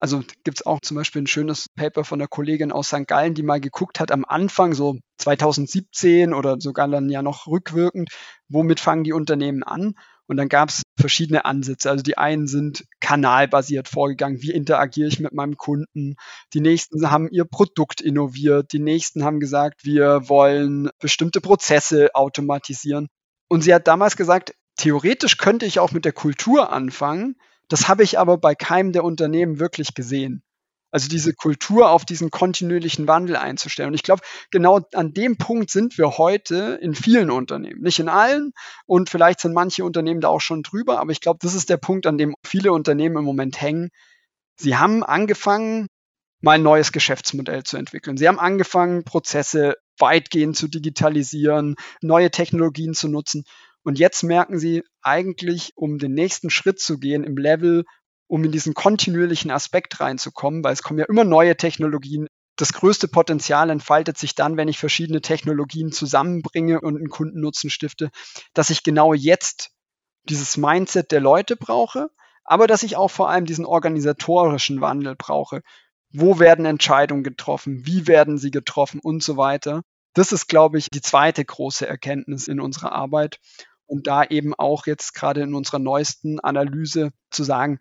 [0.00, 3.06] Also gibt es auch zum Beispiel ein schönes Paper von einer Kollegin aus St.
[3.06, 8.10] Gallen, die mal geguckt hat am Anfang, so 2017 oder sogar dann ja noch rückwirkend,
[8.48, 9.94] womit fangen die Unternehmen an?
[10.26, 11.90] Und dann gab es verschiedene Ansätze.
[11.90, 14.40] Also die einen sind kanalbasiert vorgegangen.
[14.40, 16.14] Wie interagiere ich mit meinem Kunden?
[16.54, 18.72] Die nächsten haben ihr Produkt innoviert.
[18.72, 23.08] Die nächsten haben gesagt, wir wollen bestimmte Prozesse automatisieren.
[23.48, 27.36] Und sie hat damals gesagt, theoretisch könnte ich auch mit der Kultur anfangen.
[27.68, 30.42] Das habe ich aber bei keinem der Unternehmen wirklich gesehen.
[30.92, 33.88] Also diese Kultur auf diesen kontinuierlichen Wandel einzustellen.
[33.88, 37.80] Und ich glaube, genau an dem Punkt sind wir heute in vielen Unternehmen.
[37.80, 38.52] Nicht in allen
[38.86, 41.78] und vielleicht sind manche Unternehmen da auch schon drüber, aber ich glaube, das ist der
[41.78, 43.88] Punkt, an dem viele Unternehmen im Moment hängen.
[44.56, 45.88] Sie haben angefangen,
[46.42, 48.18] mal ein neues Geschäftsmodell zu entwickeln.
[48.18, 53.44] Sie haben angefangen, Prozesse weitgehend zu digitalisieren, neue Technologien zu nutzen.
[53.84, 57.84] Und jetzt merken sie eigentlich, um den nächsten Schritt zu gehen im Level
[58.32, 62.28] um in diesen kontinuierlichen Aspekt reinzukommen, weil es kommen ja immer neue Technologien.
[62.56, 68.10] Das größte Potenzial entfaltet sich dann, wenn ich verschiedene Technologien zusammenbringe und einen Kundennutzen stifte,
[68.54, 69.72] dass ich genau jetzt
[70.30, 72.08] dieses Mindset der Leute brauche,
[72.42, 75.60] aber dass ich auch vor allem diesen organisatorischen Wandel brauche.
[76.10, 77.84] Wo werden Entscheidungen getroffen?
[77.84, 78.98] Wie werden sie getroffen?
[79.02, 79.82] Und so weiter.
[80.14, 83.40] Das ist, glaube ich, die zweite große Erkenntnis in unserer Arbeit.
[83.84, 87.78] Und da eben auch jetzt gerade in unserer neuesten Analyse zu sagen,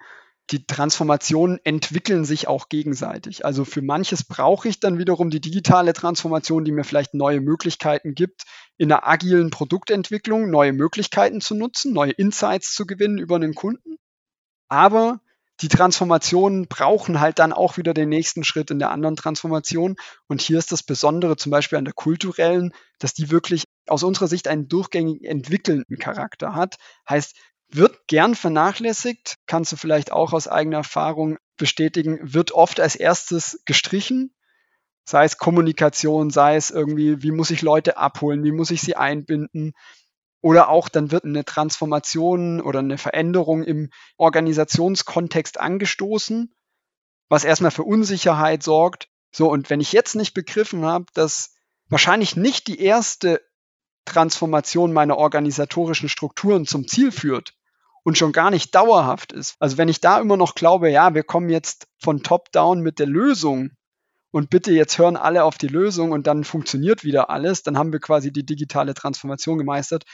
[0.52, 3.46] die Transformationen entwickeln sich auch gegenseitig.
[3.46, 8.16] Also für manches brauche ich dann wiederum die digitale Transformation, die mir vielleicht neue Möglichkeiten
[8.16, 8.44] gibt,
[8.78, 13.96] in einer agilen Produktentwicklung neue Möglichkeiten zu nutzen, neue Insights zu gewinnen über einen Kunden.
[14.68, 15.22] Aber
[15.62, 19.96] die Transformationen brauchen halt dann auch wieder den nächsten Schritt in der anderen Transformation.
[20.28, 24.28] Und hier ist das Besondere zum Beispiel an der kulturellen, dass die wirklich aus unserer
[24.28, 26.78] Sicht einen durchgängig entwickelnden Charakter hat.
[27.08, 27.36] Heißt,
[27.76, 33.62] wird gern vernachlässigt, kannst du vielleicht auch aus eigener Erfahrung bestätigen, wird oft als erstes
[33.66, 34.34] gestrichen.
[35.04, 38.96] Sei es Kommunikation, sei es irgendwie, wie muss ich Leute abholen, wie muss ich sie
[38.96, 39.74] einbinden.
[40.42, 46.54] Oder auch dann wird eine Transformation oder eine Veränderung im Organisationskontext angestoßen,
[47.30, 49.10] was erstmal für Unsicherheit sorgt.
[49.32, 51.54] So, und wenn ich jetzt nicht begriffen habe, dass
[51.90, 53.42] wahrscheinlich nicht die erste
[54.06, 57.54] Transformation meiner organisatorischen Strukturen zum Ziel führt
[58.04, 59.56] und schon gar nicht dauerhaft ist.
[59.60, 63.08] Also wenn ich da immer noch glaube, ja, wir kommen jetzt von top-down mit der
[63.08, 63.72] Lösung
[64.32, 67.92] und bitte jetzt hören alle auf die Lösung und dann funktioniert wieder alles, dann haben
[67.92, 70.06] wir quasi die digitale Transformation gemeistert.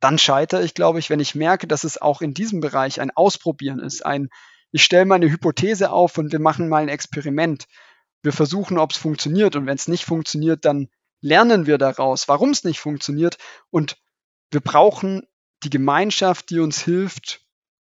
[0.00, 3.10] Dann scheitere ich, glaube ich, wenn ich merke, dass es auch in diesem Bereich ein
[3.10, 4.28] Ausprobieren ist, ein
[4.70, 7.64] ich stelle meine Hypothese auf und wir machen mal ein Experiment.
[8.22, 10.88] Wir versuchen, ob es funktioniert und wenn es nicht funktioniert, dann
[11.20, 13.38] lernen wir daraus, warum es nicht funktioniert
[13.70, 13.96] und
[14.50, 15.26] wir brauchen
[15.64, 17.40] die Gemeinschaft, die uns hilft,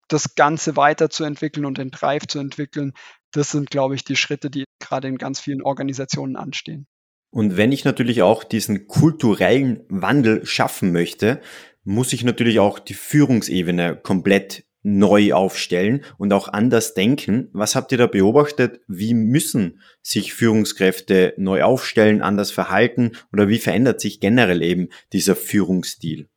[0.07, 2.93] das Ganze weiterzuentwickeln und den Drive zu entwickeln.
[3.31, 6.88] Das sind, glaube ich, die Schritte, die gerade in ganz vielen Organisationen anstehen.
[7.29, 11.41] Und wenn ich natürlich auch diesen kulturellen Wandel schaffen möchte,
[11.84, 17.49] muss ich natürlich auch die Führungsebene komplett neu aufstellen und auch anders denken.
[17.53, 18.81] Was habt ihr da beobachtet?
[18.88, 25.36] Wie müssen sich Führungskräfte neu aufstellen, anders verhalten oder wie verändert sich generell eben dieser
[25.36, 26.31] Führungsstil?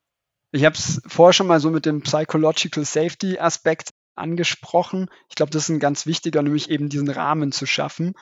[0.55, 5.11] Ich habe es vorher schon mal so mit dem Psychological Safety Aspekt angesprochen.
[5.29, 8.15] Ich glaube, das ist ein ganz wichtiger, nämlich eben diesen Rahmen zu schaffen.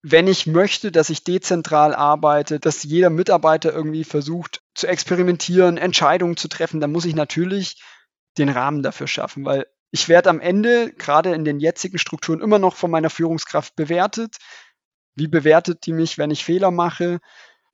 [0.00, 6.38] Wenn ich möchte, dass ich dezentral arbeite, dass jeder Mitarbeiter irgendwie versucht zu experimentieren, Entscheidungen
[6.38, 7.82] zu treffen, dann muss ich natürlich
[8.38, 12.58] den Rahmen dafür schaffen, weil ich werde am Ende, gerade in den jetzigen Strukturen, immer
[12.58, 14.38] noch von meiner Führungskraft bewertet.
[15.16, 17.20] Wie bewertet die mich, wenn ich Fehler mache?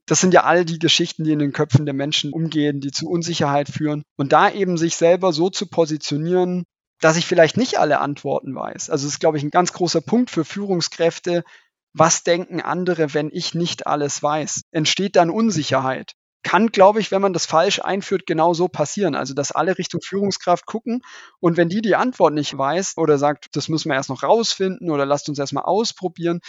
[0.07, 3.09] Das sind ja all die Geschichten, die in den Köpfen der Menschen umgehen, die zu
[3.09, 4.03] Unsicherheit führen.
[4.17, 6.65] Und da eben sich selber so zu positionieren,
[7.01, 8.91] dass ich vielleicht nicht alle Antworten weiß.
[8.91, 11.45] Also das ist, glaube ich, ein ganz großer Punkt für Führungskräfte.
[11.93, 14.63] Was denken andere, wenn ich nicht alles weiß?
[14.71, 16.13] Entsteht dann Unsicherheit?
[16.43, 19.15] Kann, glaube ich, wenn man das falsch einführt, genau so passieren.
[19.15, 21.03] Also, dass alle Richtung Führungskraft gucken
[21.39, 24.91] und wenn die die Antwort nicht weiß oder sagt, das müssen wir erst noch rausfinden
[24.91, 26.41] oder lasst uns erstmal ausprobieren,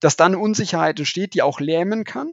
[0.00, 2.32] dass dann Unsicherheit entsteht, die auch lähmen kann.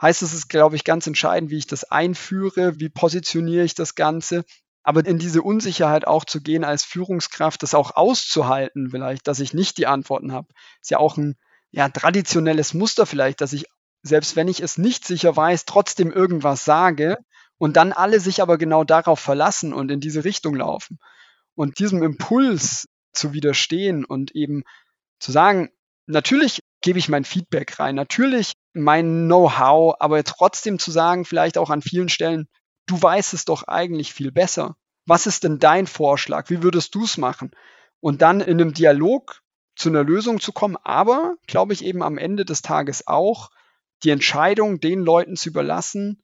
[0.00, 3.94] Heißt, es ist, glaube ich, ganz entscheidend, wie ich das einführe, wie positioniere ich das
[3.94, 4.44] Ganze
[4.82, 9.52] aber in diese Unsicherheit auch zu gehen als Führungskraft, das auch auszuhalten, vielleicht, dass ich
[9.52, 10.48] nicht die Antworten habe,
[10.80, 11.36] ist ja auch ein
[11.70, 13.66] ja, traditionelles Muster vielleicht, dass ich,
[14.02, 17.18] selbst wenn ich es nicht sicher weiß, trotzdem irgendwas sage
[17.58, 20.98] und dann alle sich aber genau darauf verlassen und in diese Richtung laufen.
[21.54, 24.62] Und diesem Impuls zu widerstehen und eben
[25.18, 25.68] zu sagen,
[26.06, 31.70] natürlich gebe ich mein Feedback rein, natürlich mein Know-how, aber trotzdem zu sagen, vielleicht auch
[31.70, 32.48] an vielen Stellen,
[32.86, 34.76] du weißt es doch eigentlich viel besser.
[35.06, 36.50] Was ist denn dein Vorschlag?
[36.50, 37.50] Wie würdest du es machen?
[38.00, 39.42] Und dann in einem Dialog
[39.76, 43.50] zu einer Lösung zu kommen, aber, glaube ich, eben am Ende des Tages auch,
[44.02, 46.22] die Entscheidung den Leuten zu überlassen,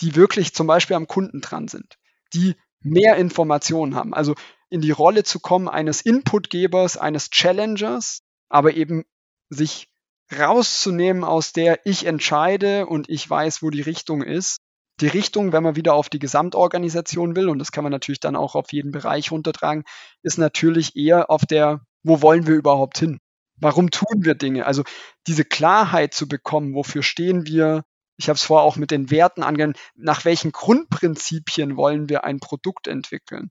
[0.00, 1.98] die wirklich zum Beispiel am Kunden dran sind,
[2.32, 4.14] die mehr Informationen haben.
[4.14, 4.34] Also
[4.68, 9.04] in die Rolle zu kommen eines Inputgebers, eines Challengers, aber eben
[9.48, 9.88] sich
[10.32, 14.60] rauszunehmen aus der ich entscheide und ich weiß, wo die Richtung ist
[15.00, 18.36] die Richtung, wenn man wieder auf die Gesamtorganisation will, und das kann man natürlich dann
[18.36, 19.84] auch auf jeden Bereich runtertragen,
[20.22, 23.18] ist natürlich eher auf der, wo wollen wir überhaupt hin?
[23.56, 24.66] Warum tun wir Dinge?
[24.66, 24.84] Also
[25.26, 27.84] diese Klarheit zu bekommen, wofür stehen wir?
[28.16, 29.76] Ich habe es vorher auch mit den Werten angegangen.
[29.96, 33.50] Nach welchen Grundprinzipien wollen wir ein Produkt entwickeln?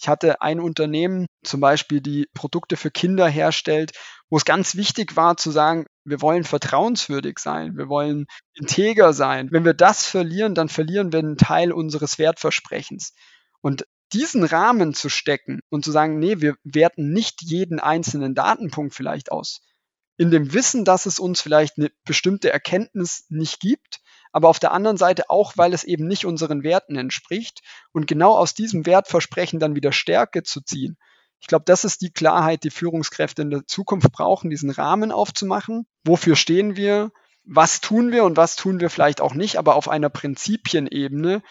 [0.00, 3.92] Ich hatte ein Unternehmen, zum Beispiel, die Produkte für Kinder herstellt,
[4.28, 9.48] wo es ganz wichtig war zu sagen, wir wollen vertrauenswürdig sein, wir wollen integer sein.
[9.50, 13.14] Wenn wir das verlieren, dann verlieren wir einen Teil unseres Wertversprechens.
[13.60, 18.94] Und diesen Rahmen zu stecken und zu sagen, nee, wir werten nicht jeden einzelnen Datenpunkt
[18.94, 19.62] vielleicht aus.
[20.16, 24.00] In dem Wissen, dass es uns vielleicht eine bestimmte Erkenntnis nicht gibt,
[24.34, 27.60] aber auf der anderen Seite auch, weil es eben nicht unseren Werten entspricht
[27.92, 30.98] und genau aus diesem Wertversprechen dann wieder Stärke zu ziehen
[31.44, 35.86] ich glaube, das ist die Klarheit, die Führungskräfte in der Zukunft brauchen, diesen Rahmen aufzumachen.
[36.02, 37.12] Wofür stehen wir?
[37.44, 41.42] Was tun wir und was tun wir vielleicht auch nicht, aber auf einer Prinzipienebene,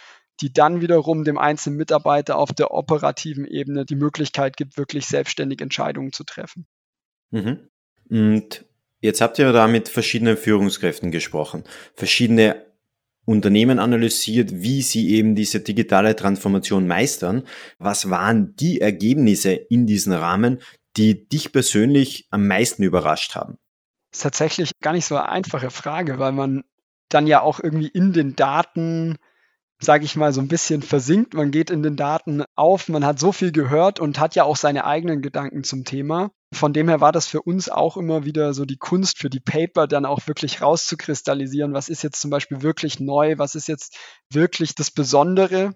[0.41, 5.61] die dann wiederum dem einzelnen Mitarbeiter auf der operativen Ebene die Möglichkeit gibt, wirklich selbstständig
[5.61, 6.65] Entscheidungen zu treffen.
[7.29, 7.69] Mhm.
[8.09, 8.65] Und
[8.99, 12.65] jetzt habt ihr da mit verschiedenen Führungskräften gesprochen, verschiedene
[13.25, 17.43] Unternehmen analysiert, wie sie eben diese digitale Transformation meistern.
[17.79, 20.61] Was waren die Ergebnisse in diesem Rahmen,
[20.97, 23.57] die dich persönlich am meisten überrascht haben?
[24.11, 26.63] Das ist tatsächlich gar nicht so eine einfache Frage, weil man
[27.09, 29.17] dann ja auch irgendwie in den Daten,
[29.83, 31.33] sage ich mal, so ein bisschen versinkt.
[31.33, 34.55] Man geht in den Daten auf, man hat so viel gehört und hat ja auch
[34.55, 36.31] seine eigenen Gedanken zum Thema.
[36.53, 39.39] Von dem her war das für uns auch immer wieder so die Kunst für die
[39.39, 43.97] Paper dann auch wirklich rauszukristallisieren, was ist jetzt zum Beispiel wirklich neu, was ist jetzt
[44.29, 45.75] wirklich das Besondere.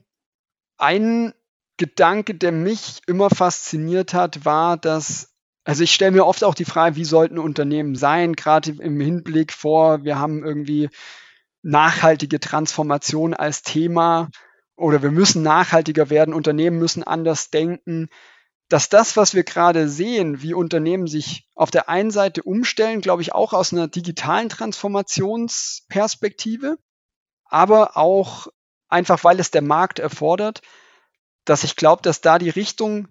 [0.77, 1.33] Ein
[1.77, 5.33] Gedanke, der mich immer fasziniert hat, war, dass
[5.67, 9.51] also ich stelle mir oft auch die Frage, wie sollten Unternehmen sein, gerade im Hinblick
[9.51, 10.89] vor, wir haben irgendwie
[11.67, 14.29] nachhaltige Transformation als Thema
[14.77, 18.07] oder wir müssen nachhaltiger werden, Unternehmen müssen anders denken,
[18.69, 23.21] dass das, was wir gerade sehen, wie Unternehmen sich auf der einen Seite umstellen, glaube
[23.21, 26.77] ich, auch aus einer digitalen Transformationsperspektive,
[27.45, 28.47] aber auch
[28.87, 30.61] einfach, weil es der Markt erfordert,
[31.43, 33.09] dass ich glaube, dass da die Richtung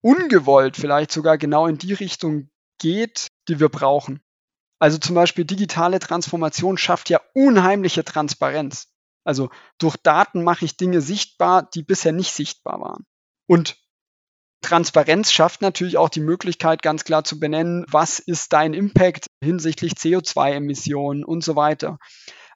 [0.00, 4.22] ungewollt vielleicht sogar genau in die Richtung geht, die wir brauchen.
[4.78, 8.88] Also zum Beispiel digitale Transformation schafft ja unheimliche Transparenz.
[9.24, 13.06] Also durch Daten mache ich Dinge sichtbar, die bisher nicht sichtbar waren.
[13.46, 13.76] Und
[14.62, 19.92] Transparenz schafft natürlich auch die Möglichkeit, ganz klar zu benennen, was ist dein Impact hinsichtlich
[19.92, 21.98] CO2-Emissionen und so weiter.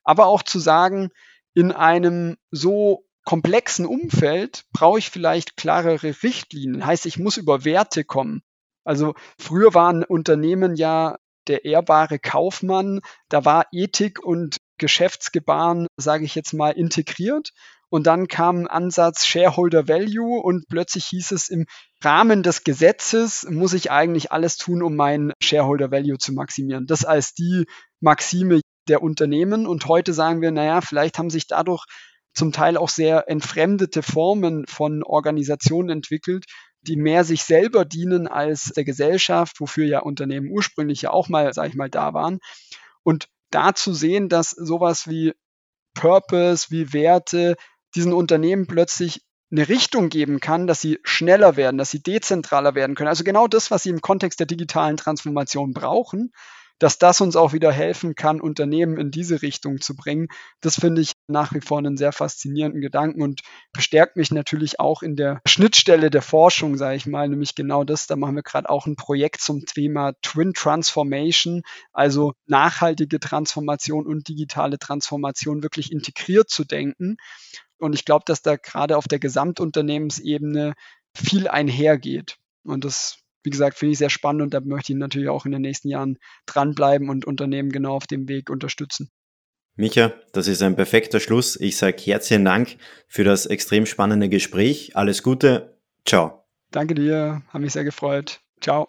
[0.02, 1.10] Aber auch zu sagen,
[1.54, 6.84] in einem so komplexen Umfeld brauche ich vielleicht klarere Richtlinien.
[6.84, 8.42] Heißt, ich muss über Werte kommen.
[8.84, 11.16] Also früher waren Unternehmen ja
[11.48, 17.50] der ehrbare Kaufmann, da war Ethik und Geschäftsgebaren, sage ich jetzt mal, integriert.
[17.90, 21.66] Und dann kam Ansatz Shareholder Value und plötzlich hieß es, im
[22.02, 26.86] Rahmen des Gesetzes muss ich eigentlich alles tun, um meinen Shareholder Value zu maximieren.
[26.86, 27.66] Das als die
[27.98, 29.66] Maxime der Unternehmen.
[29.66, 31.84] Und heute sagen wir, naja, vielleicht haben sich dadurch
[32.32, 36.44] zum Teil auch sehr entfremdete Formen von Organisationen entwickelt,
[36.82, 41.52] die mehr sich selber dienen als der Gesellschaft, wofür ja Unternehmen ursprünglich ja auch mal,
[41.52, 42.38] sag ich mal, da waren.
[43.02, 45.32] Und da zu sehen, dass sowas wie
[45.94, 47.56] Purpose, wie Werte
[47.94, 52.94] diesen Unternehmen plötzlich eine Richtung geben kann, dass sie schneller werden, dass sie dezentraler werden
[52.94, 53.08] können.
[53.08, 56.32] Also genau das, was sie im Kontext der digitalen Transformation brauchen,
[56.80, 60.28] dass das uns auch wieder helfen kann, Unternehmen in diese Richtung zu bringen.
[60.60, 65.02] Das finde ich nach wie vor einen sehr faszinierenden Gedanken und bestärkt mich natürlich auch
[65.02, 68.06] in der Schnittstelle der Forschung, sage ich mal, nämlich genau das.
[68.06, 71.62] Da machen wir gerade auch ein Projekt zum Thema Twin Transformation,
[71.92, 77.18] also nachhaltige Transformation und digitale Transformation wirklich integriert zu denken.
[77.78, 80.74] Und ich glaube, dass da gerade auf der Gesamtunternehmensebene
[81.14, 82.38] viel einhergeht.
[82.64, 85.52] Und das wie gesagt, finde ich sehr spannend und da möchte ich natürlich auch in
[85.52, 89.10] den nächsten Jahren dranbleiben und Unternehmen genau auf dem Weg unterstützen.
[89.76, 91.56] Micha, das ist ein perfekter Schluss.
[91.56, 92.76] Ich sage herzlichen Dank
[93.08, 94.96] für das extrem spannende Gespräch.
[94.96, 95.78] Alles Gute.
[96.04, 96.44] Ciao.
[96.70, 98.40] Danke dir, habe mich sehr gefreut.
[98.60, 98.88] Ciao.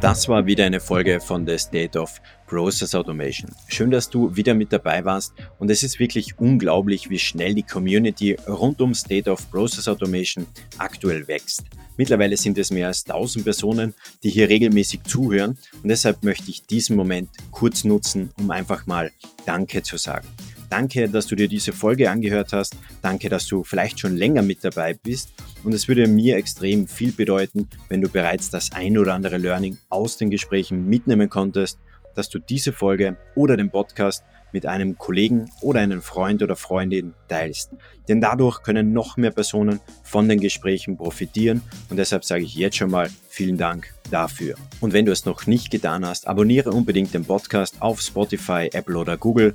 [0.00, 3.50] Das war wieder eine Folge von The State of Process Automation.
[3.66, 7.64] Schön, dass du wieder mit dabei warst und es ist wirklich unglaublich, wie schnell die
[7.64, 10.46] Community rund um State of Process Automation
[10.78, 11.64] aktuell wächst.
[11.96, 16.64] Mittlerweile sind es mehr als 1000 Personen, die hier regelmäßig zuhören und deshalb möchte ich
[16.64, 19.10] diesen Moment kurz nutzen, um einfach mal
[19.46, 20.28] Danke zu sagen.
[20.70, 22.76] Danke, dass du dir diese Folge angehört hast.
[23.02, 25.32] Danke, dass du vielleicht schon länger mit dabei bist.
[25.64, 29.78] Und es würde mir extrem viel bedeuten, wenn du bereits das ein oder andere Learning
[29.88, 31.78] aus den Gesprächen mitnehmen konntest,
[32.14, 37.14] dass du diese Folge oder den Podcast mit einem Kollegen oder einem Freund oder Freundin
[37.28, 37.70] teilst.
[38.08, 42.76] Denn dadurch können noch mehr Personen von den Gesprächen profitieren und deshalb sage ich jetzt
[42.76, 44.54] schon mal vielen Dank dafür.
[44.80, 48.96] Und wenn du es noch nicht getan hast, abonniere unbedingt den Podcast auf Spotify, Apple
[48.96, 49.54] oder Google